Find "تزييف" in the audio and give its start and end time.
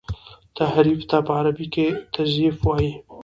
2.13-2.57